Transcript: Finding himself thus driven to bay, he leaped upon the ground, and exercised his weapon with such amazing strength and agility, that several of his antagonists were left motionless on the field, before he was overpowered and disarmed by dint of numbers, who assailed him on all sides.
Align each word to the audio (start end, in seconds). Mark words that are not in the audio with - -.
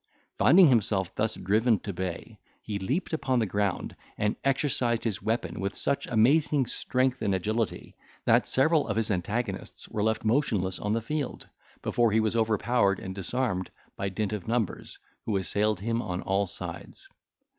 Finding 0.39 0.67
himself 0.69 1.13
thus 1.13 1.35
driven 1.35 1.77
to 1.77 1.93
bay, 1.93 2.39
he 2.63 2.79
leaped 2.79 3.13
upon 3.13 3.37
the 3.37 3.45
ground, 3.45 3.95
and 4.17 4.35
exercised 4.43 5.03
his 5.03 5.21
weapon 5.21 5.59
with 5.59 5.75
such 5.75 6.07
amazing 6.07 6.65
strength 6.65 7.21
and 7.21 7.35
agility, 7.35 7.95
that 8.25 8.47
several 8.47 8.87
of 8.87 8.97
his 8.97 9.11
antagonists 9.11 9.87
were 9.87 10.01
left 10.01 10.25
motionless 10.25 10.79
on 10.79 10.93
the 10.93 11.01
field, 11.03 11.47
before 11.83 12.11
he 12.11 12.19
was 12.19 12.35
overpowered 12.35 12.97
and 12.99 13.13
disarmed 13.13 13.69
by 13.95 14.09
dint 14.09 14.33
of 14.33 14.47
numbers, 14.47 14.97
who 15.27 15.37
assailed 15.37 15.79
him 15.81 16.01
on 16.01 16.23
all 16.23 16.47
sides. 16.47 17.07